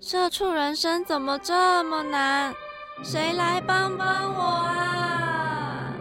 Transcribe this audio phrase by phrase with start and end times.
[0.00, 2.54] 社畜人生怎么这么难？
[3.02, 5.92] 谁来帮帮我啊！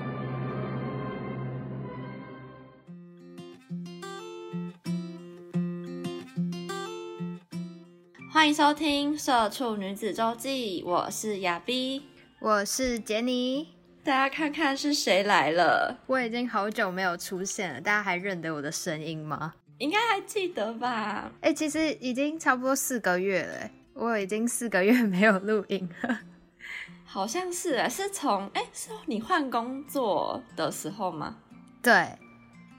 [8.32, 12.04] 欢迎收听《社畜女子周记》，我是亚碧，
[12.40, 13.68] 我是杰尼。
[14.04, 15.98] 大家看看是谁来了？
[16.06, 19.56] 我已经好久没有出现了，大家还认得我的声音吗？
[19.80, 21.32] 应该还记得吧？
[21.42, 23.72] 哎，其实已经差不多四个月了。
[24.00, 26.20] 我已经四个月没有录音了，
[27.04, 31.38] 好像是，是从哎，是你换工作的时候吗？
[31.82, 32.16] 对，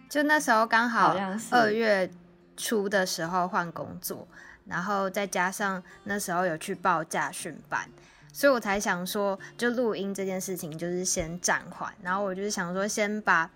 [0.08, 1.16] 就那时候刚好
[1.50, 2.08] 二月
[2.56, 4.28] 初的时候换工作，
[4.64, 7.90] 然后再加上那时候有去报驾训班，
[8.32, 13.50] 所以我才想说，就录音这件事情就是先暂缓，然后我就是想说，先把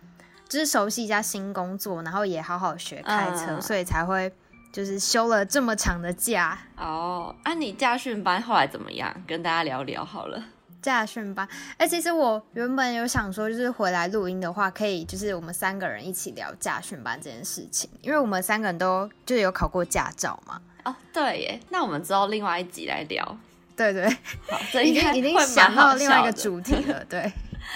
[0.49, 4.33] 就是熟悉一下新工作，然后也好好学开车，所以才会。
[4.73, 9.15] 就是休了这么长的假哦，啊，你驾训班后来怎么样？
[9.27, 10.43] 跟大家聊聊好了。
[10.81, 20.61] 驾训班，哎，其实我原本有想说，就是回来录音的话，可以就是我们三个人一起聊驾训班这件事情，因为我们三个人都就有考过驾照嘛。
[20.85, 23.39] 哦，对耶，那我们之后另外一集来聊。
[23.77, 24.09] 对对，
[24.51, 27.05] 好，已经已经想到另外一个主题了。
[27.05, 27.33] 对，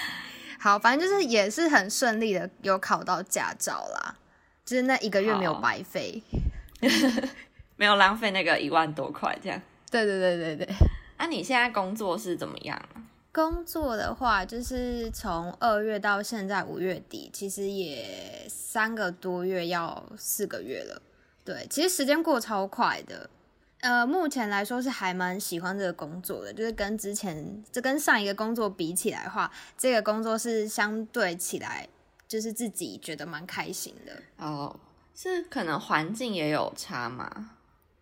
[0.59, 4.15] 好，反正就是也是很顺利的，有考到驾照啦，
[4.65, 6.21] 就是那一个月没有白费。
[7.75, 9.61] 没有浪费那个一万多块，这样。
[9.89, 10.75] 对对对对对。
[11.17, 12.79] 那你现在工作是怎么样？
[13.31, 21.01] 工作的话，就是从二月到现在五月底，其实也三个多月，要四个月了。
[21.45, 23.29] 对，其实时间过超快的。
[23.81, 31.87] 呃，目前来说是还蛮喜欢这个工作的，就是跟之前这跟上一个工作比起来的话，这个工作是相对起来，
[32.27, 34.13] 就是自己觉得蛮开心的。
[34.37, 34.79] 哦。
[35.19, 37.49] 是可能环境也有差嘛，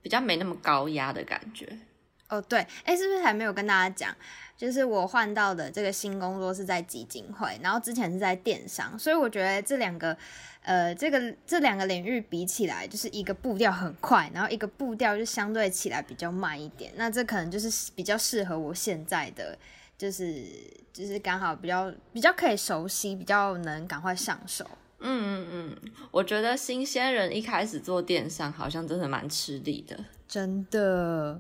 [0.01, 1.79] 比较没那么高压的感觉。
[2.27, 4.13] 哦，对，哎，是不是还没有跟大家讲？
[4.57, 10.17] 就是我换到的这个新工作是在基金会，然后之前是在电商，所以我觉得这两个，
[10.61, 16.91] 呃，这个这两个领域比起来，就是一个步调很快，然后一个步调就相对起来比较慢一点。
[16.97, 19.57] 那这可能就是比较适合我现在的，
[19.97, 20.43] 就是
[20.91, 24.69] 就是刚好比较比较可以熟悉，比较能赶快上手。
[25.00, 29.97] 嗯嗯嗯，我觉得新鲜人一开始做电商好像真的蛮吃力的，
[30.28, 31.39] 真的。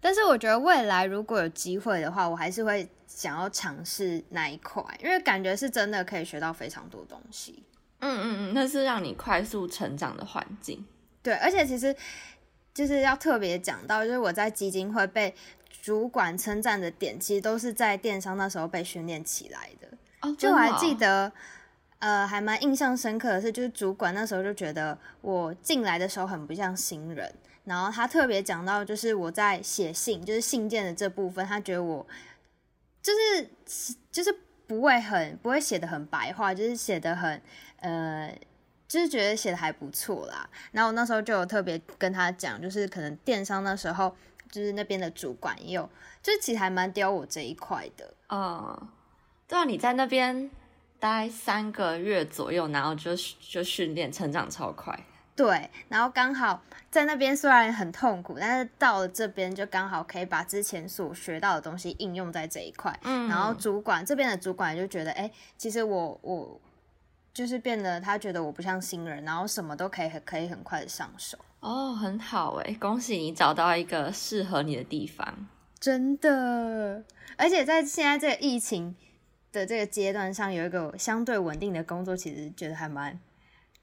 [0.00, 7.62] 但是我觉得未来如果有机会的话，我还是会想要尝试那一块，因为感觉是真的可以学到非常多东西。
[7.98, 10.84] 嗯嗯嗯，那是让你快速成长的环境。
[11.22, 11.94] 对，而且其实
[12.72, 15.34] 就是要特别讲到，就是我在基金会被
[15.82, 19.88] 主管称赞的点，其实都是在电商那时候被训练起来的。
[20.22, 21.30] 哦，就我还记得。
[22.00, 27.30] 呃，还蛮印象深刻的是，就是主管那时候就觉得我进来的时候很不像新人，
[27.64, 32.06] 然后他特别讲到，就是我在写信，就是信件的这部分，他觉得我
[33.02, 33.50] 就是
[34.10, 34.34] 就是
[34.66, 37.42] 不会很不会写的很白话，就是写的很
[37.80, 38.34] 呃，
[38.88, 40.48] 就是觉得写的还不错啦。
[40.72, 44.16] 然后我那时候就有特别跟他讲，就是可能电商那时候
[44.50, 45.90] 就是那边的主管也有，
[46.22, 48.14] 就是其实还蛮刁我这一块的。
[48.30, 48.88] 嗯，
[49.46, 50.50] 对啊，你在那边。
[51.00, 54.96] 待三个月左右，然后就就训练，成长超快。
[55.34, 62.94] 对，然后刚好在那边虽然很痛苦，但是到了这边就刚好可以把之前所学到的东西应用在这一块。
[63.04, 66.60] 嗯，然后主管这边的主管就觉得，哎，其实我我
[67.32, 71.38] 就是变得他觉得我不像新人，然后什么都可以可以很快的上手。
[71.60, 75.48] 哦，很好哎，恭喜你找到一个适合你的地方。
[75.78, 77.02] 真的，
[77.38, 78.94] 而且在现在这个疫情。
[79.52, 83.18] 的这个阶段上有一个相对稳定的工作，其实觉得还蛮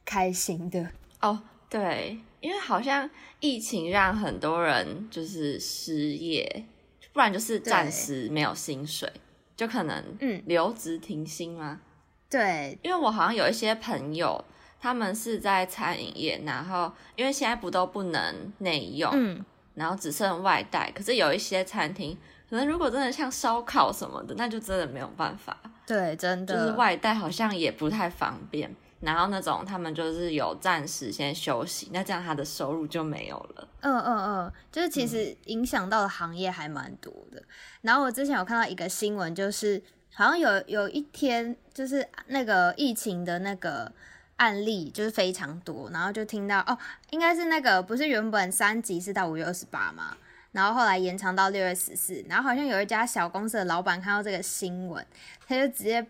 [0.06, 0.90] 开心的
[1.22, 1.42] 哦。
[1.70, 3.10] 对，因为好像
[3.42, 6.66] 疫情让很多人就是失业，
[7.12, 9.12] 不然就是暂时没有薪水，
[9.56, 11.82] 就可能嗯留职停薪吗？
[12.30, 14.44] 对，因为我好像有一些朋友，
[14.80, 19.44] 他们是在餐饮业，然后因为现在不都不能内用，嗯，
[19.74, 22.18] 然后只剩外带，可是有一些餐厅。
[22.50, 25.58] 可能如果真的像烧烤什么的，那就真的没有办法。
[25.86, 28.74] 对，真的就是外带好像也不太方便。
[29.00, 33.68] 然后那种他们就是有暂时先休息，那这样他的收入就没有了。
[33.82, 37.42] 嗯嗯嗯，就是其实影响到的行业还蛮多的。
[37.82, 39.80] 然后我之前有看到一个新闻，就是
[40.14, 43.92] 好像有有一天，就是那个疫情的那个
[44.38, 46.76] 案例就是非常多，然后就听到哦，
[47.12, 50.18] 应该是那个不是原本三级是到五月二十八吗？
[50.52, 55.06] 然后后来延长到六月十四，然后好像有一家小公司的老板看到这个新闻，
[55.48, 56.06] 他就直接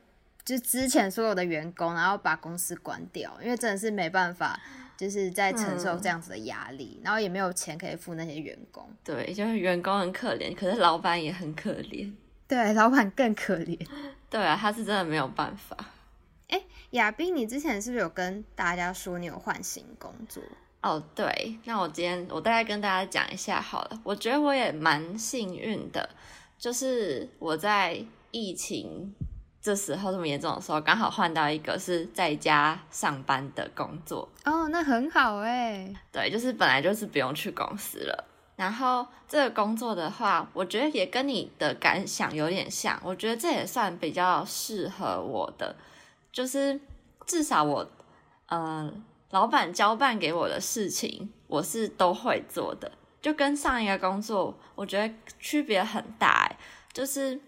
[0.46, 4.60] 就之前所有的员工，然后把公司关掉，因为真的是没办法，
[4.96, 8.90] 就是在承受这样子的压力，然后也没有钱可以付那些员工。
[9.04, 12.14] 对，就是员工很可怜，可是老板也很可怜。
[12.48, 13.78] 对，老板更可怜。
[14.30, 15.76] 对啊，他是真的没有办法。
[16.48, 16.62] 哎，
[16.92, 20.42] 亚斌，你之前是不是有跟大家说你有换新工作？
[20.80, 24.00] 哦，对，那我今天我大概跟大家讲一下好了。
[24.04, 26.08] 我觉得我也蛮幸运的，
[26.58, 28.00] 就是我在
[28.32, 29.14] 疫情
[29.60, 34.30] 这时候这么严重的时候，刚好换到一个是在家上班的工作。
[34.46, 35.92] 哦，那很好哎。
[36.12, 38.26] 对，就是本来就是不用去公司了。
[38.56, 42.98] 然后这个工作的话，我觉得也跟你的感想有点像。
[43.04, 45.76] 我觉得这也算比较适合我的，
[46.32, 46.80] 就是
[47.26, 47.90] 至少我，
[48.52, 49.04] 嗯。
[49.32, 52.90] 老板交办给我的事情，我是都会做的，
[53.22, 56.50] 就跟上一个工作，我觉得区别很大。
[56.94, 57.40] 就是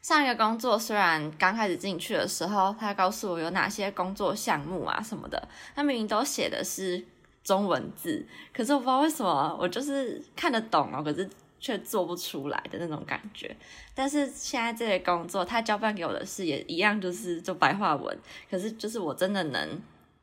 [0.00, 7.04] 上一个工作，虽然刚开始进去的时候，他告诉我有哪些工作项目啊什么的，他明明都写的是
[7.42, 8.24] 中文字，
[8.54, 11.28] 可是我不知道为什么，我就是看得懂哦，可是
[11.58, 13.54] 却做不出来的那种感觉。
[13.92, 18.16] 但是现在这个工作，他交办给我的事也一样，就是做白话文，
[18.48, 19.82] 可是就是我真的能。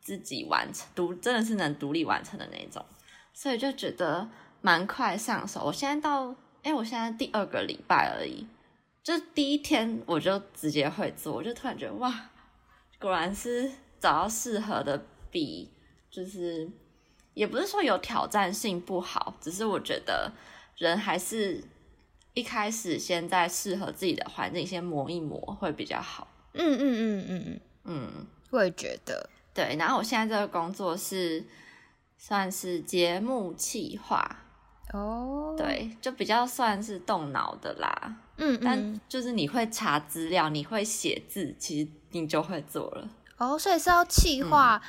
[0.10, 2.84] 自己完成独真的是能独立完成的那种，
[3.32, 4.28] 所以就觉得
[4.60, 5.64] 蛮快上手。
[5.66, 8.48] 我现在到哎，我现在第二个礼拜而已，
[9.04, 12.32] 就第一天我就直接会做，我就突然觉得哇，
[13.00, 13.70] 果然是
[14.00, 15.70] 找到适合的笔
[16.10, 16.68] 就是
[17.36, 20.32] 也不是说有挑战性不好，只是我觉得
[20.76, 21.64] 人还是
[22.34, 26.28] 一开始先在适合自己的环境先磨一磨会比较好。
[26.54, 29.30] 嗯嗯嗯嗯嗯嗯，我也觉得。
[29.54, 31.44] 对，然后我现在这个工作是
[32.18, 34.44] 算是节目企划
[34.94, 38.16] 哦，对，就比较算是动脑的啦。
[38.38, 43.10] 嗯，但就是你会查资料，你会写字，其实你就会做了。
[43.38, 44.81] 哦，所以是要企划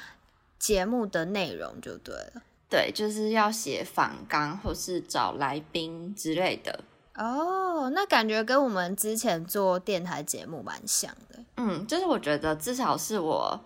[0.59, 2.43] 节目的内容就对了。
[2.69, 6.85] 对，就是要写访纲或是找来宾之类的。
[7.17, 11.45] 哦，那感觉跟我们之前做电台节目蛮像的。
[11.57, 13.61] 嗯，就是我觉得至少是我。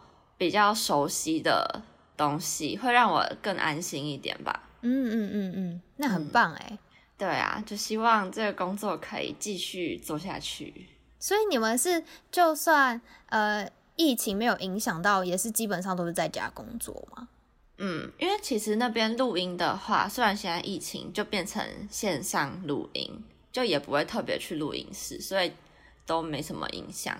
[0.44, 1.82] 比较熟悉的
[2.18, 4.68] 东西会让我更安心一点吧。
[4.82, 6.78] 嗯嗯嗯嗯，那很棒哎。
[7.16, 10.88] 对啊，就希望这个工作可以继续做下去。
[11.18, 13.00] 所以你们是就算
[13.30, 17.28] 呃疫情没有影响到，也是基本上都是在家工作吗？
[17.78, 25.52] 嗯，因为其实那边录音的话，虽然现在疫情就变成线上录音，就也不会特别去录音室，所以
[26.04, 27.16] 都没什么影响。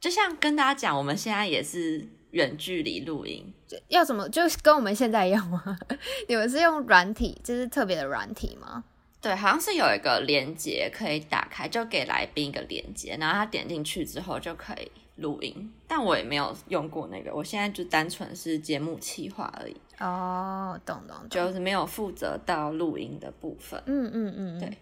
[0.00, 2.08] 就像跟大家讲，我们现在也是。
[2.34, 3.54] 远距离录音
[3.88, 4.28] 要怎么？
[4.28, 5.62] 就跟我们现在一样吗？
[6.28, 8.82] 你们是用软体，就是特别的软体吗？
[9.20, 15.72] 对，好像是有一个连接可以打开，就给来宾一个连接，然后他点进去之后就可以录音。
[15.86, 19.76] 但我也没有用过那个，我现在就单纯是节目企划而已。
[20.00, 23.80] 哦，懂懂，就是没有负责到录音的部分。
[23.86, 24.76] 嗯嗯嗯，对。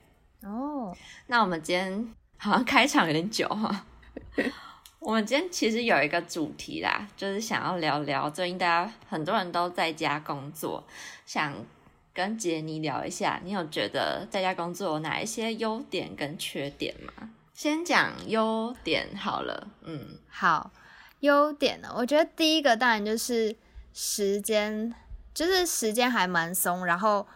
[0.48, 0.96] 哦，
[1.26, 3.84] 那我们今天好像开场有点久哈。
[5.04, 10.84] 我们今天其实有一个主题啦，就是想要聊聊最近大家很多人都在家工作，
[11.26, 11.52] 想
[12.14, 17.30] 跟杰尼聊一下，你有觉得在家工作有哪一些优点跟缺点吗？
[17.52, 20.70] 先讲优点好了，嗯，好，
[21.18, 23.56] 优点呢，我觉得第一个当然就是
[23.92, 24.94] 时间，
[25.34, 27.26] 就是时间还蛮松，然后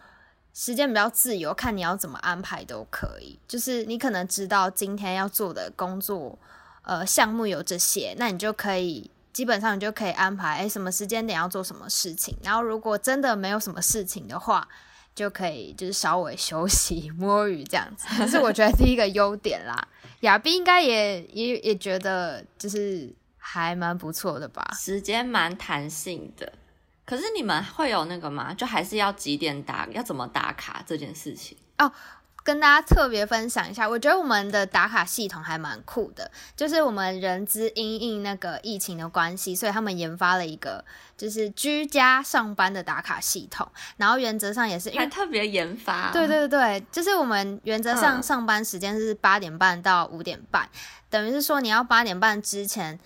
[0.53, 6.39] 时间比较自由，看你要怎么安排都可以，就是你可能知道今天要做的工作。
[6.87, 12.37] 呃，项目有这些，那你就可以基本上你就可以安排，哎，什么时间点要做什么事情。
[12.41, 14.65] 然后如果真的没有什么事情的话，
[15.13, 18.07] 就可以就是稍微休息 摸鱼这样子。
[18.17, 19.85] 这是我觉得第一个优点啦。
[20.21, 24.65] 亚斌应该也也也觉得就是还蛮不错的吧？
[24.79, 26.53] 时间蛮弹性的。
[27.03, 28.53] 可是你们会有那个吗？
[28.53, 31.91] 就还是要几点打，要怎么打卡这件事情哦。
[32.47, 40.81] 跟大家特别分享一下，我觉得我们的打卡系统还蛮酷的，就是我们人资因应那个疫情的关系，所以他们研发了一个
[41.17, 50.69] 就是居家上班的打卡系统，然后原则上也是因为特别研发，对对对，就是我们原则上上班时间是八点半到五点半，
[51.09, 52.97] 等于是说你要八点半之前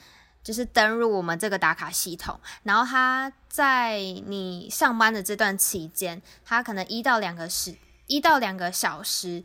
[0.44, 7.74] 就是登入我们这个打卡系统，然后它在你上班的这段期间，它可能一到两个时
[8.12, 9.42] 一到两个小时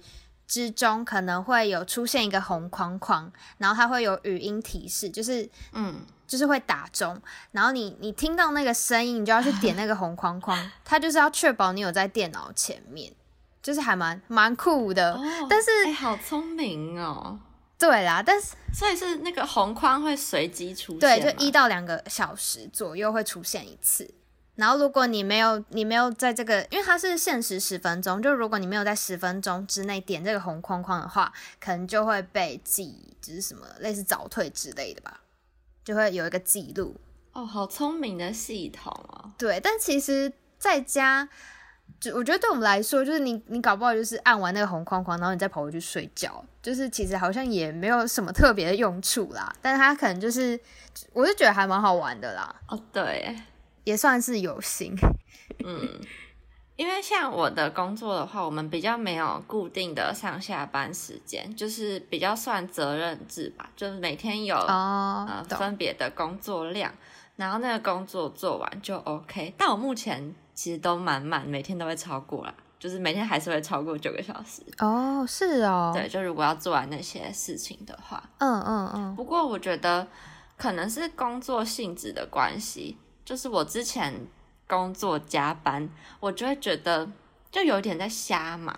[0.49, 7.21] 之中，可能会有出现一个红框框，然后它会有语音提示，就是嗯，就是会打钟，
[7.53, 13.13] 然后你你听到那个声音，你就要去点那个红框框， 它就是要确保你有在电脑前面，
[13.63, 15.15] 就是还蛮蛮酷的。
[15.15, 17.39] 哦，但是哎、好聪明哦。
[17.79, 24.11] 对啦，但是所以是那个红框会随机出现对，就一到两个小时左右会出现一次。
[24.57, 35.21] 然后如果你没有你没有在这个，因为它是限时十分钟，就如果你没有在十分钟之内点这个红框框的话，可能就会被记，就是什么类似早退之类的吧，
[35.85, 36.97] 就会有一个记录。
[37.33, 39.31] 哦，好聪明的系统哦。
[39.37, 41.29] 对，但其实在家，
[42.01, 49.55] 就我觉得对我们来说，就是你你搞不好就是按完那个红框框，然后你再跑回去睡觉，就是其实好像也没有什么特别的用处啦。
[49.61, 50.59] 但是它可能就是，
[51.13, 53.37] 我就觉得还蛮好玩的啦，哦，对，
[53.87, 54.95] 也算是有心。
[55.64, 55.88] 嗯，
[56.75, 66.93] 因为像我的工作的话，我们比较没有固定的上下班时间，就是比较算责任制吧，就是每天有、哦呃，分别的工作量，
[67.37, 69.55] 然后那个工作做完就 OK。
[69.57, 74.62] 但我目前其实都满满，每天都会超过啦，就是每天还是会超过九个小时。
[74.78, 80.07] 哦，是哦，对，，就如果要做完那些事情的话，嗯嗯嗯，不过我觉得
[80.59, 84.14] 可能是工作性质的关系，就是我之前
[84.66, 85.87] 工作加班，
[86.21, 87.06] 我就会觉得
[87.50, 88.75] 就有点在瞎忙，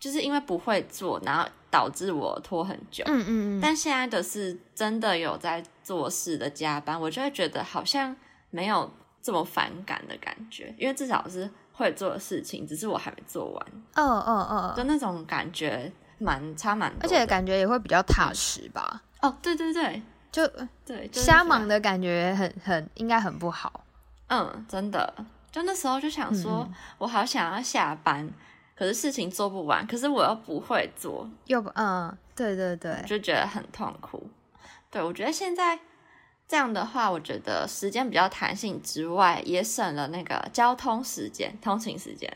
[0.00, 3.04] 就是因为不会做，然后导致我拖很久。
[3.06, 8.16] 嗯嗯嗯，但现在的是真的有在做事的加班，我就会觉得好像
[8.50, 8.90] 没有
[9.22, 17.00] 这么反感的感觉，因为至少是会做的事情，只是我还没做完，嗯嗯嗯，就那种感觉蛮差蛮多。
[17.02, 20.02] 而且感觉也会比较踏实吧，哦，对对对
[20.36, 20.46] 就
[20.84, 23.86] 对，瞎忙的感觉很很应该很不好。
[24.28, 25.14] 嗯，真的，
[25.50, 28.28] 就那时候就想说，嗯我好想要下班，
[28.76, 34.28] 可是事情做不完，可是我又不会做，又不嗯，对对对，就觉得很痛苦。
[34.90, 35.78] 对我觉得现在
[36.46, 42.30] 这样的话，我觉得时间比较弹性之外，也省了那个交通时间、通勤时间。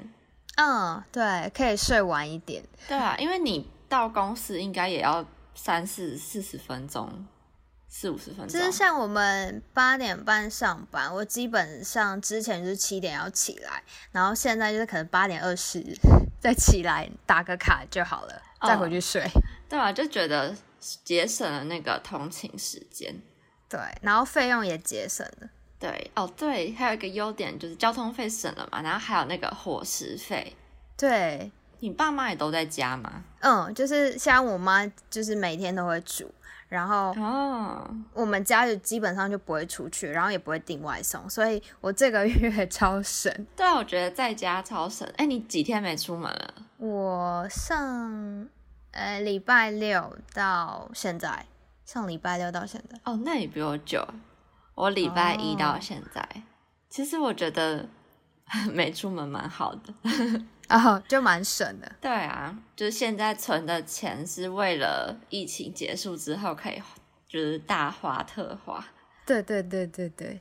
[0.57, 2.65] 嗯，对，可以睡晚一点。
[2.89, 5.23] 对啊，因为你到公司应该也要
[5.55, 7.27] 三四四十分钟，
[7.91, 8.73] 四五十分钟就是。
[8.73, 13.83] 像我们八点半上班，我基本上之前就是七点要起来，
[14.13, 15.85] 然后现在就是可能八点二十
[16.41, 19.29] 再起来打个卡就好了，哦再回去睡。
[19.69, 20.55] 对啊，就觉得
[21.05, 23.15] 节省了那个通勤时间。
[23.69, 25.49] 对，然后费用也节省了。
[25.79, 30.55] 对哦，对，还有一个优点就是交通费省了嘛，然后还有那个伙食费。
[30.97, 33.25] 对，你爸妈也都在家吗？
[33.41, 36.31] 嗯，就是像我妈，就是每天都会煮，
[36.71, 37.85] 然后哦，
[38.15, 43.31] 我们家就基本上就不会出去，然后也不会订外送，所以我这个月 超省。
[43.55, 45.07] 对啊，我觉得在家超省。
[45.17, 46.55] 哎，你几天没出门了？
[46.79, 48.49] 我上
[48.93, 51.45] 呃礼拜六到现在，
[51.85, 54.07] 上礼拜六到现在，哦，那你比我久。
[54.77, 56.27] 我礼拜一到哦现在，
[56.89, 57.87] 其实我觉得
[58.73, 59.93] 没出门蛮好的。
[60.71, 61.93] 哦，就蛮省的。
[62.01, 66.81] 对啊，就是现在存的钱是为了疫情结束之后可以
[67.29, 68.85] 就是大花特花。
[69.27, 70.41] 对对对对对，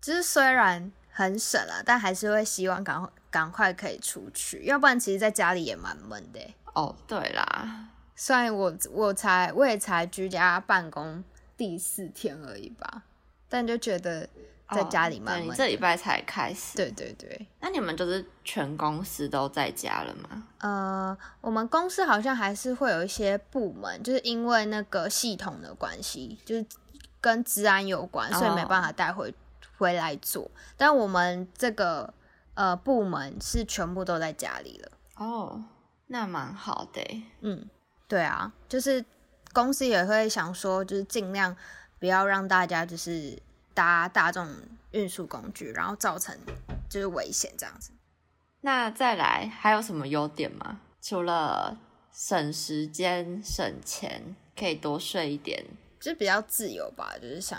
[0.00, 6.54] 就是虽然很省了，但还是会希望赶快赶快可以出去，要不然其实在家里也蛮闷的欸。
[6.74, 11.24] 哦，对啦，虽然我我才我也才居家办公
[11.56, 13.02] 第四天而已吧，
[13.48, 14.28] 但就觉得
[14.70, 15.50] 在家里哦对你。
[15.52, 16.76] 这礼拜才开始。
[16.76, 20.48] 对对对，那你们就是全公司都在家了吗？
[20.58, 26.66] 呃，我们公司好像还是会有一些部门，就是因为那个系统的关系，就是
[27.20, 29.34] 跟治安有关，所以没办法带回、
[29.78, 30.50] 回来做。
[30.76, 32.12] 但我们这个
[32.54, 34.90] 呃部门是全部都在家里了。
[35.16, 35.64] 哦，
[36.08, 37.22] 那蛮好的欸。
[37.40, 37.68] 嗯，
[38.08, 39.04] 对啊，就是
[39.52, 41.56] 公司也会想说，就是尽量
[41.98, 43.38] 不要让大家就是
[43.76, 44.48] 搭大众
[44.92, 46.34] 运输工具，然后造成
[46.88, 47.90] 就是危险这样子。
[48.62, 50.80] 那再来还有什么优点吗？
[51.02, 51.78] 除了
[52.10, 55.62] 省时间、省钱，可以多睡一点。
[56.00, 57.58] 就是比较自由吧，就是想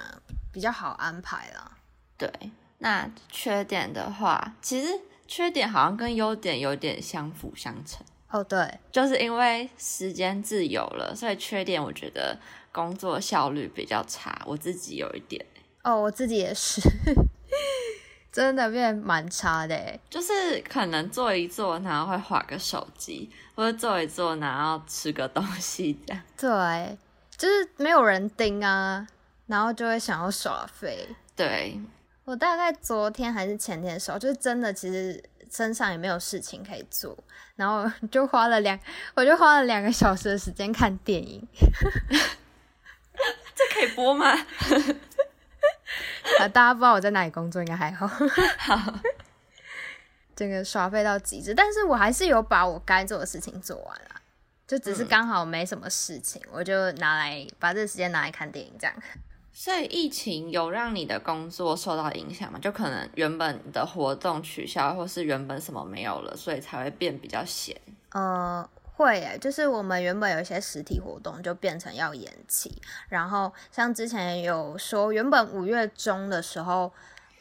[0.51, 1.77] 比较好安排啦。
[2.17, 2.31] 对，
[2.79, 8.05] 那缺点的话，其实缺点好像跟优点有点相辅相成。
[8.29, 12.38] 哦，对，就是因为时间自由了，所以缺点我觉得
[12.71, 14.41] 工作效率比较差。
[14.45, 15.45] 我自己有一点，
[15.88, 16.82] 哦，我自己也是，
[18.29, 19.98] 真的变蛮差的欸。
[20.10, 26.22] 就是可能坐一坐，然后会划个手机，或者坐一坐，然后吃个东西这样。
[26.36, 26.98] 对，
[27.38, 29.08] 就是没有人盯啊，
[29.46, 31.08] 然后就会想要耍废。
[31.38, 31.79] 对，
[32.25, 37.17] 我大概昨天还是前天的时候，就是真的，其实身上也没有事情可以做，
[37.56, 38.77] 然后就花了两，
[39.15, 41.48] 我就花了两个小时的时间看电影。
[43.56, 44.38] 这可以播吗？
[46.39, 48.07] 啊，大家不知道我在哪里工作，应该还好。
[48.60, 48.93] 好，
[50.36, 54.22] 整个耍废到极致，但是我还是有把我该做的事情做完了，
[54.67, 58.96] 就只是刚好没什么事情，我就拿来把这个时间拿来看电影，这样。
[59.51, 62.60] 所以疫情有让你的工作受到影响吗？
[62.62, 67.75] 就可能原本的活动取消，或是原本什么没有了，所以才会变比较闲。
[68.12, 72.75] 呃，会诶，就是我们原本有一些实体活动就变成要延期，
[73.10, 76.92] 然后像之前有说，原本五月中的时候，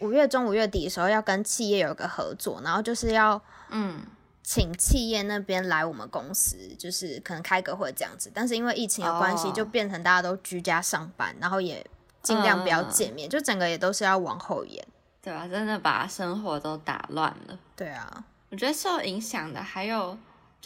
[0.00, 4.02] 五月中五月底的时候要跟企业有个合作，然后就是要嗯，
[4.42, 9.52] 请企业那边来我们公司，就是可能开个会这样子，但是因为疫情的关系，哦。
[9.52, 11.84] 就变成大家都居家上班，然后也
[12.22, 12.90] 尽量不要嗯。
[12.90, 14.86] 见面，就整个也都是要往后延。
[15.22, 17.58] 对啊、真的把生活都打乱了。
[17.74, 20.16] 对啊，我觉得受影响的还有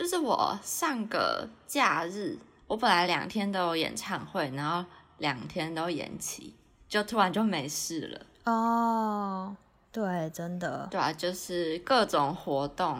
[0.00, 4.83] 就是我上个假日，我本来两天都有演唱会，然后
[5.19, 6.54] 两天都延期，
[6.88, 8.50] 就突然就没事了。
[8.50, 9.54] 哦，
[9.92, 12.99] 对，真的，对啊，就是各种活动，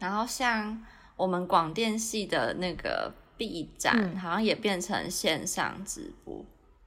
[0.00, 0.84] 然后像
[1.14, 6.44] 我们广电系的那个 B 展，嗯好像也变成线上直播。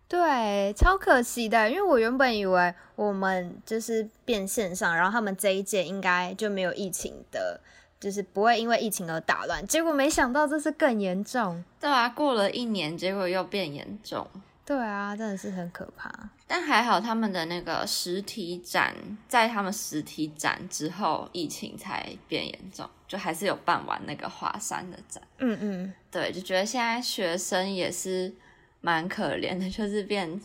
[0.10, 7.62] 对，超可惜的，因为我原本以为我们就是变线上，然后他们这一届应该就没有疫情的，
[8.02, 11.64] 就是不会因为疫情而打乱，结果没想到这次更严重。
[11.80, 14.28] 对啊，过了一年，结果又变严重。
[14.66, 16.12] 对啊，真的是很可怕。
[16.48, 18.96] 但还好，他们的那个实体展，
[19.28, 25.22] 在他们实体展之后，疫情才变严重，就还是有办完那个华山的展。
[25.38, 28.34] 嗯嗯，对，就觉得现在学生也是
[28.82, 30.42] 蛮可怜的， 就是变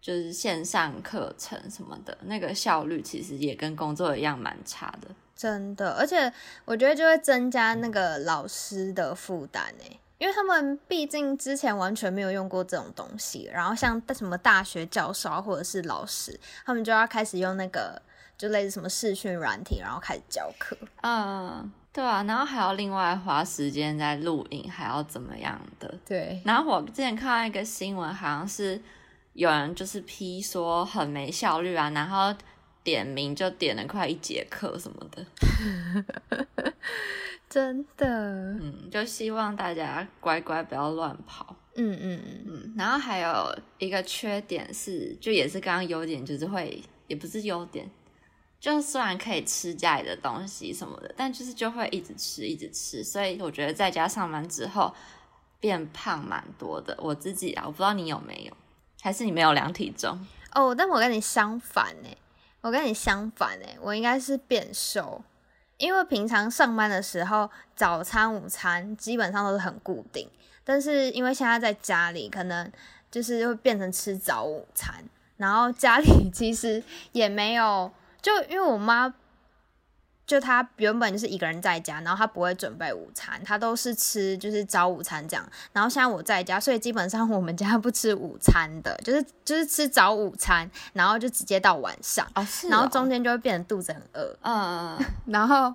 [0.00, 5.08] 就是线上课程什么的，那个效率其实也跟工作一样蛮差的。
[5.38, 6.30] 真的，而且
[6.64, 18.02] 我觉得就会增加那个老师的负担诶，因为他们毕竟之前完全没有用过这种东西，然后像什么大学教授啊或者是老师，他们就要开始用那个
[18.36, 20.76] 就类似什么视讯软体，然后开始教课。
[21.02, 25.94] 嗯，对啊，然后还要另外花时间在录影，还要怎么样的？
[26.04, 28.82] 对，然后我之前看到一个新闻，好像是
[29.34, 32.34] 有人就是批说很没效率啊，然后
[32.88, 35.24] 点名就点了快一节课什么的。
[37.50, 41.54] 真的，嗯，就希望大家乖乖不要乱跑。
[41.74, 47.88] 嗯嗯嗯，嗯，然后还有一个缺点是，就也是刚刚优点，就是会也不是优点，
[48.58, 54.94] 就虽然可以吃家里的东西什么的，但就是就会一直吃一直吃，所以我觉得在家上班之后
[55.60, 56.96] 变胖蛮多的。
[57.00, 58.56] 我自己啊，我不知道你有没有，
[59.00, 60.26] 还是你没有量体重？
[60.54, 62.08] 哦，但我跟你相反呢，
[62.60, 65.22] 我跟你相反呢，我应该是变瘦，
[65.76, 70.28] 因为平常上班的时候，早餐、午餐基本上都是很固定，
[70.64, 72.70] 但是因为现在在家里，可能
[73.10, 75.04] 就是会变成吃早午餐，
[75.36, 77.90] 然后家里其实也没有，
[78.20, 79.14] 就因为我妈。
[80.28, 85.42] 就他原本就是一个人在家，然后他不会准备午餐，他都是吃就是早午餐这样。
[85.72, 95.74] 然后现在我在家，所以基本上我们家不吃午餐的， 就是就是吃早午餐，然后就直接到晚上，哦，是然后哦中间就会变得肚子很饿，嗯， 然后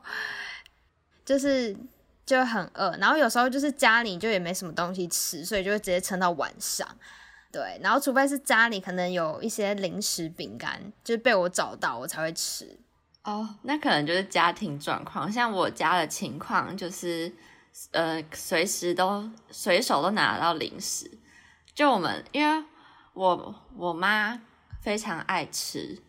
[1.26, 1.76] 就是
[2.24, 6.88] 就很饿，然后有时候就是家里就也没什么东西吃，所以就会直接撑到晚上。
[7.52, 12.78] 对，然后除非是家里可能有一些零食饼干，就是被我找到我才会吃。
[13.24, 15.32] 哦，那可能就是家庭状况。
[15.32, 17.32] 像我家的情况就是，
[17.92, 21.10] 呃，随时都随手都拿得到零食。
[21.74, 22.66] 就我们，因为
[23.14, 24.42] 我我妈
[24.82, 26.02] 非常爱吃，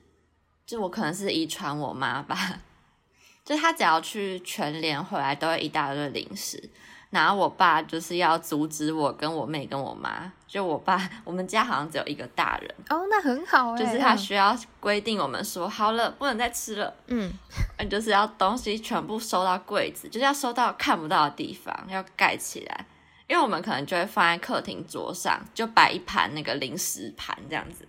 [0.66, 2.60] 就我可能是遗传我妈吧，
[3.44, 6.70] 就她只要去全联回来都会一大堆零食。
[7.14, 16.92] 然后我爸就是要阻止我跟我妹跟我妈，就我爸，我们家好像只有一个大人，哦，那很好哎、就是他嗯需要规定我们说好了，不能再吃了。
[17.06, 17.32] 嗯，
[17.78, 22.84] 嗯，就是要东西全部收到柜子，就是要收到看不到的地方，要盖起来。
[23.28, 27.88] 因为我们可能就会放在客厅桌上，就摆一盘那个零食盘这样子，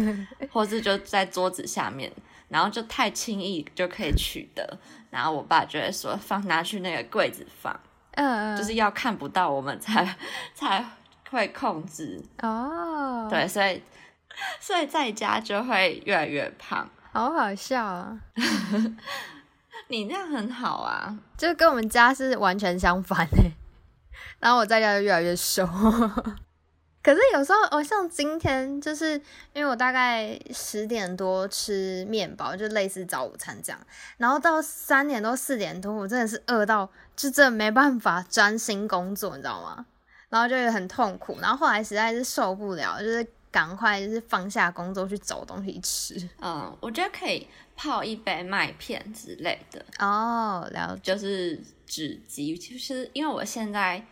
[0.50, 2.10] 或是就在桌子下面，
[2.48, 4.78] 然后就太轻易就可以取得。
[5.08, 7.78] 然后我爸就会说放拿去那个柜子放，
[8.12, 10.16] 嗯，就是要看不到我们才
[10.54, 10.84] 才
[11.30, 12.22] 会控制。
[12.42, 13.82] 哦，对，，所以
[14.60, 16.88] 所以在家就会越来越胖。
[17.12, 18.18] 好好笑啊，
[19.88, 23.52] 你那样很好啊，就跟我们家是完全相反哎、
[24.40, 25.66] 然后我在家就越来越瘦。
[27.02, 29.20] 可是有时候，哦，像今天，就是
[29.52, 33.80] 因为我大概十点多吃面包，就类似早午餐这样，
[34.18, 39.86] 然后到三点多四点多，我真的是饿到，就真的没办法专心工作，你知道吗？
[40.28, 46.28] 然后就很痛苦，然后后来实在是受不了，就是赶快就是放下工作去找东西吃。
[46.40, 47.46] 嗯，我觉得可以
[47.76, 51.12] 泡一杯麦片之类的，哦，了解。
[51.12, 52.56] 就是纸鸡。
[52.56, 54.02] 其实因为我现在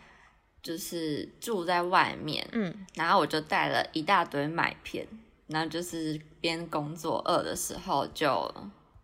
[0.62, 5.08] 就是住在外面，嗯，然后我就带了一大堆麦片，
[5.46, 8.54] 然后就是边工作饿的时候就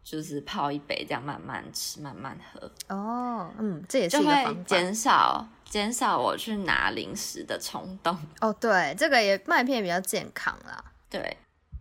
[0.09, 4.63] 就是泡一杯，这样慢慢吃，慢慢喝，哦，嗯，这也是就会一个方法。
[4.63, 8.17] 减少减少我去拿零食的冲动。
[8.41, 10.93] 哦，对，这个也麦片比较健康啦。
[11.11, 11.37] 对，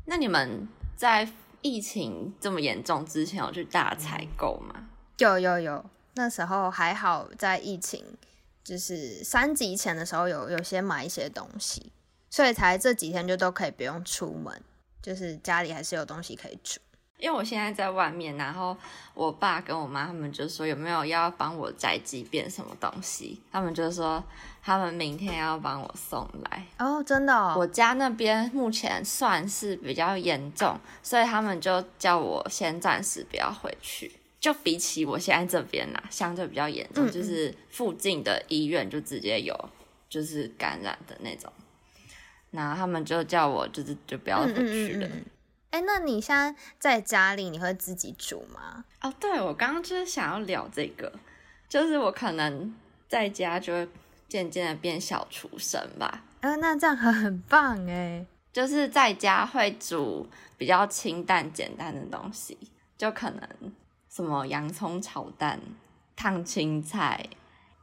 [0.06, 1.30] 那你们在
[1.62, 4.88] 疫情这么严重之前有去大采购吗？
[5.20, 5.86] 有有有，
[6.16, 8.04] 那时候还好，在疫情
[8.64, 11.92] 就是三级前的时候有有些买一些东西，
[12.32, 14.60] 所以才这几天就都可以不用出门，
[15.00, 16.80] 就是家里还是有东西可以煮。
[17.18, 18.76] 因为我现在在外面，然后
[19.14, 24.24] 我爸跟我妈他们就说有没有要帮我宅急便什么东西，他们就说
[24.62, 26.66] 他们明天要帮我送来。
[26.78, 34.12] 哦，真的、哦，我家那边目前算是比较严重，所以他们就叫我先暂时不要回去。
[34.38, 39.58] 就比起我现在这边啦、相对比较严重，嗯嗯就是附近的医院就直接有
[40.08, 41.52] 就是感染的那种，
[42.52, 45.10] 然后他们就叫我就是就不要回去了。
[45.76, 48.86] 哎，那你现在在家里你会自己煮吗？
[49.02, 51.12] 哦，对，我刚刚就是想要聊这个，
[51.68, 52.74] 就是我可能
[53.10, 53.90] 在家就会
[54.30, 58.26] 渐渐的变小厨神吧，呃，那这样很棒哎。
[58.54, 60.26] 就是在家会煮
[60.58, 62.58] 比较清淡简单的东西，
[62.98, 63.50] 就可能
[64.10, 65.60] 什么洋葱炒蛋、
[66.16, 67.28] 烫青菜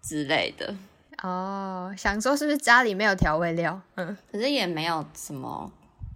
[0.01, 0.75] 之类的，
[1.23, 3.79] 哦，想说是不是家里没有调味料？
[3.97, 5.71] 嗯可是也没有什么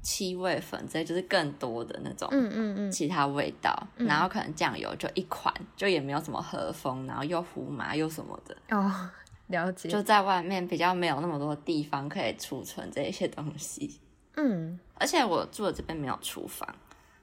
[0.07, 8.57] 七味粉之类，就是更多的那种嗯嗯嗯，其他味道，嗯然后可能酱油就一款，就也没有什么和风，然后又胡麻又什么的。
[8.71, 9.11] 哦，
[9.49, 9.89] 了解。
[9.89, 14.01] 就在外面比较没有那么多地方可以储存这一些东西，
[14.37, 16.73] 嗯，而且我住的这边没有厨房，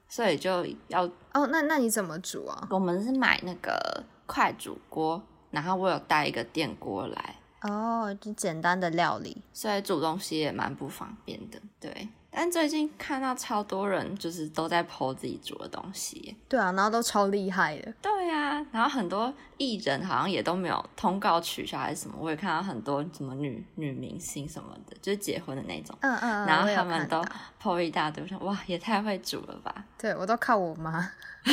[0.06, 2.68] 所以就要哦，那那你怎么煮啊？
[2.70, 9.40] 我们是买那个快煮锅，然后我有带一个电锅来，哦，就简单的料理。
[9.54, 11.58] 所以煮东西也蛮不方便的。
[11.80, 17.92] 对，但最近看到超多人就是都在剖自己煮的东西耶，对啊，然后都超厉害的。
[18.02, 25.96] 对啊、然后很多艺人好像也都没有通告取消还是什么，我也看到很多什么女女明星什么的，就是结婚的那种。
[26.00, 27.24] 嗯嗯，嗯然后他们都
[27.62, 29.84] 剖一大堆，我想哇，也太会煮了吧！
[29.96, 31.10] 对我都靠我妈。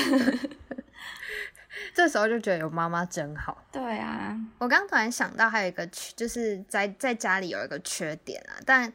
[1.94, 3.58] 这时候就觉得有妈妈真好。
[3.72, 8.92] 对啊，我刚突然想到，还有一个缺，就是在在家里有一个缺点啊，但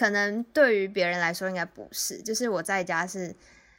[0.00, 3.36] 可能对于别人来说应该不是，就是我在家是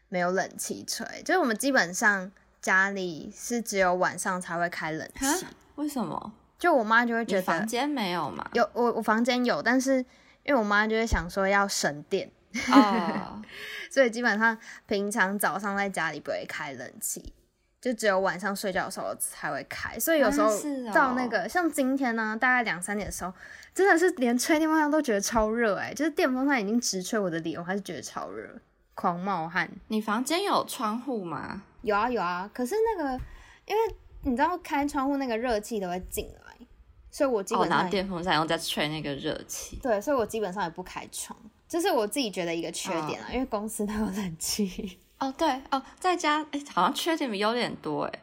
[0.07, 2.31] 没有冷气吹，就是我们基本上
[2.61, 6.31] 家里是只有晚上才会开冷气，为什么？
[6.59, 8.47] 就我妈就会觉得房间没有嘛？
[8.53, 9.95] 有我我房间有，但是
[10.43, 12.31] 因为我妈就会想说要省电，
[12.71, 13.41] 哦，
[13.89, 14.55] 所以基本上
[14.85, 17.33] 平常早上在家里不会开冷气，
[17.81, 19.99] 就只有晚上睡觉的时候才会开。
[19.99, 20.49] 所以有时候
[20.93, 23.33] 到那个、像今天呢，大概两三点的时候，
[23.73, 28.47] 真的是连吹电风扇都觉得超热哎、就是电风扇已经直吹我的脸，我还是觉得超热，
[28.93, 29.69] 狂冒汗。
[29.87, 31.63] 你房间有窗户吗？
[31.81, 33.19] 有啊有啊，可是那个
[33.65, 36.67] 因为你知道开窗户那个热气都会进来，
[37.09, 39.79] 所以我基哦，本上也、拿电风扇，然后再吹那个热气。
[39.81, 41.35] 对，所以我基本上也不开窗，
[41.67, 44.99] 这是我自己觉得一个缺点啊，因为公司都有冷气。
[45.21, 48.19] 哦，对哦，在家哎，好像缺点比有点多哎。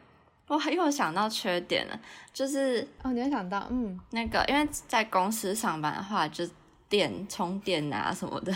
[0.47, 1.99] 我还又想到缺点了，
[2.33, 6.43] 就是哦，你会想到，嗯，那个，因为在公司上班的话，就
[6.89, 8.51] 电充电啊什么的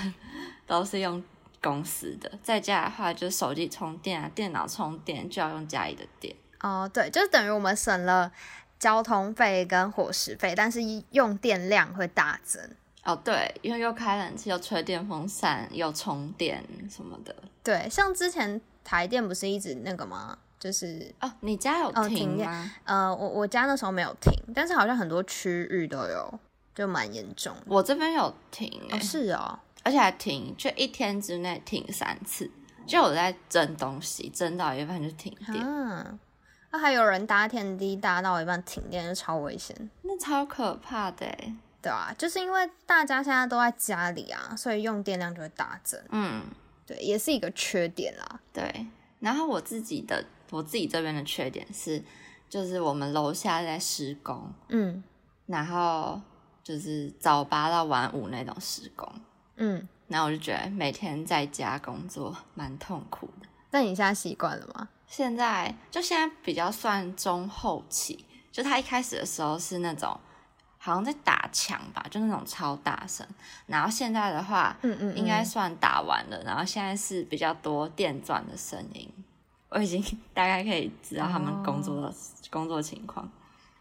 [0.68, 1.24] 都是用
[1.62, 6.36] 公司的；在家的话，就手机充电啊、电脑充电就要用家里的电。
[6.62, 8.32] 哦，对，就是等于我们省了
[8.80, 12.62] 交通费跟伙食费，但是用电量会大增。
[13.04, 17.36] 哦，对，因为又开冷气，又吹电风扇，又充电什么的。
[17.62, 20.38] 对，像之前台电不是一直那个吗？
[20.60, 22.72] 就是哦，你家有哦停吗？
[22.86, 26.40] 呃，我我家那时候没有停，但是好像很多区域都有，
[26.74, 27.64] 就蛮严重的。
[27.68, 32.50] 我这边有停是哦，而且还停，就一天之内停三次。
[32.88, 36.20] 就我在蒸东西，蒸到一半就停电，嗯，
[36.72, 39.90] 那还有人搭电梯搭到一半停电，就超危险。
[40.02, 46.02] 那超可怕的欸对啊，就是因为大家现在都在家里啊，所以用电量就会大增。
[46.12, 46.42] 嗯，
[46.88, 48.40] 对，也是一个缺点啦。
[48.54, 48.88] 对。
[49.20, 52.02] 然后我自己的我自己这边的缺点是，
[52.50, 55.04] 就是我们楼下在施工，嗯，
[55.46, 56.22] 然后
[56.64, 59.14] 就是早八到晚五那种施工。
[59.58, 63.48] 嗯，然后我就觉得每天在家工作蛮痛苦的。
[63.72, 64.88] 那你现在习惯了吗？
[65.08, 70.20] 现在就现在比较算中后期，就他一开始的时候是那种
[70.86, 73.26] 好像在打墙吧，就那种超大声。
[73.68, 76.44] 然后现在的话，嗯嗯，应该算打完了。
[76.44, 79.10] 然后现在是比较多电钻的声音，
[79.70, 80.04] 我已经
[80.36, 82.14] 大概可以知道他们工作的、
[82.52, 83.32] 工作情况。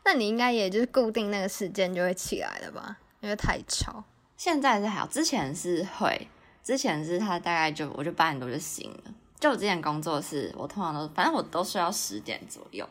[0.05, 2.97] 那你应该也就是固定那个时间就会起来了吧？
[3.21, 4.05] 因为太吵。
[4.37, 6.29] 现在是还好，之前是会，
[6.63, 9.13] 之前是他大概就我就八点多就醒了。
[9.41, 12.89] 就我之前工作是，我通常都反正我都睡到十点左右，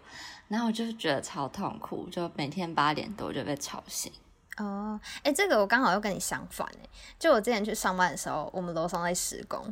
[0.52, 4.12] 然后我就觉得超痛苦，就每天八点多就被吵醒。
[4.58, 9.66] 哦，哎，这个我刚好又跟你相反哎，就我之前去上班的时候，我们楼上在施工，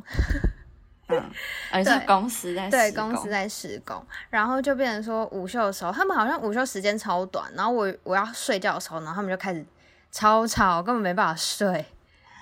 [1.08, 1.22] 嗯，
[1.70, 9.62] 而且公司在对公司在施工，然后就变成说午休的时候，他们好像午休时间超短，然后我我要睡觉的时候，然后他们就开始
[10.10, 11.84] 超吵，根本没办法睡。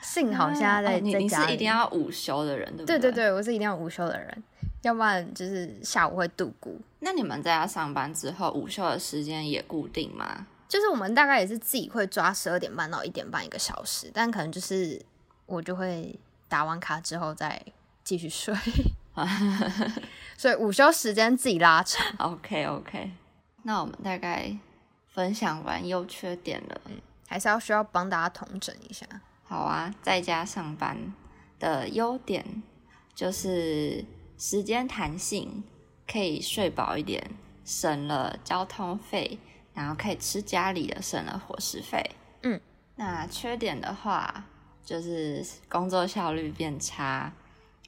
[0.00, 1.24] 幸好现在在在家里。
[1.24, 2.98] 你是一定要午休的人，对不对？
[3.00, 4.44] 对对对，我是一定要午休的人，
[4.82, 6.80] 要不然就是下午会度孤。
[7.00, 10.46] 那你们在家上班之后，午休的时间也固定吗？
[10.68, 15.00] 就是我们大概也是自己会抓十二点半到一点半一个小时，但可能就是
[15.46, 17.60] 我就会打完卡之后再
[18.04, 18.54] 继续睡，
[20.36, 22.06] 所以午休时间自己拉长。
[22.18, 23.12] OK OK，
[23.62, 24.54] 那我们大概
[25.06, 26.80] 分享完优缺点了，
[27.26, 29.06] 还是要需要帮大家统整一下。
[29.44, 31.14] 好啊，在家上班
[31.58, 32.62] 的优点
[33.14, 34.04] 就是
[34.38, 35.64] 时间弹性，
[36.10, 37.22] 可以睡饱一点，
[37.64, 39.36] 省了交通费，
[39.74, 42.08] 然后可以吃家里的，省了伙食费。
[42.42, 42.60] 嗯，
[42.94, 44.44] 那缺点的话
[44.84, 47.32] 就是工作效率变差，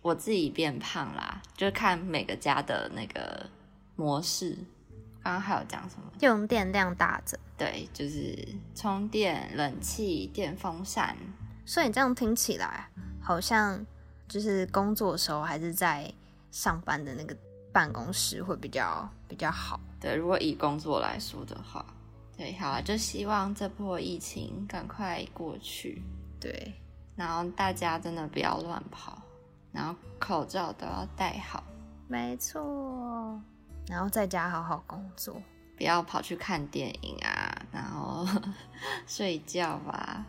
[0.02, 3.48] 我自己变胖啦，就看每个家的那个
[3.94, 4.58] 模式。
[5.22, 6.10] 刚刚还有讲什么？
[6.20, 7.38] 用电量大增。
[7.56, 8.36] 对，就是
[8.74, 11.14] 充电、冷气、电风扇。
[11.66, 12.88] 所以你这样听起来，
[13.20, 13.86] 好像
[14.26, 16.10] 就是工作的时候还是在
[16.50, 17.36] 上班的那个
[17.72, 19.80] 办公室会比较比较好。
[20.00, 21.84] 对，如果以工作来说的话，
[22.36, 26.02] 对，好啊，就希望这波疫情赶快过去。
[26.40, 26.72] 对，
[27.16, 29.20] 然后大家真的不要乱跑，
[29.72, 31.62] 然后口罩都要戴好。
[32.08, 33.40] 没错，
[33.86, 35.40] 然后在家好好工作。
[35.80, 38.26] 不要跑去看电影啊，然后
[39.08, 40.22] 睡觉吧。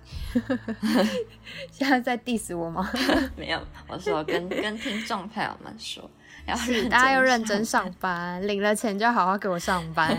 [1.69, 2.89] 现在在 diss 我吗？
[3.35, 6.09] 没有，我说跟跟听众朋友们说，
[6.47, 6.55] 要
[6.89, 10.17] 大家要认真上班，领了钱就要好好给我上班。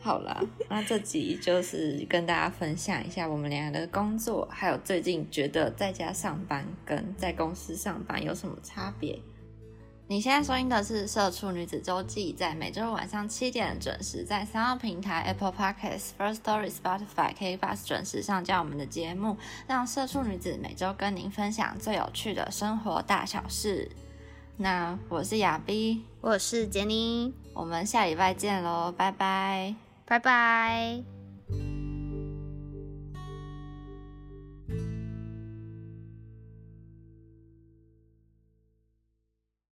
[0.00, 9.18] 好了，那这集就是跟大家分享一下我们两个的工作，还有最近觉得在家上班跟在公司上班有什么差别。
[10.06, 23.90] 你现在收听的是《社畜女子周记》，在每周晚上七点准时在三号平台 Apple Podcasts、First Story、Spotify、K Bus 准时上架我们的节目，让社畜女子每周跟您分享最有趣的生活大小事。
[24.58, 31.13] 那我是亚碧，我是杰尼，我们下礼拜见喽，拜拜，拜拜。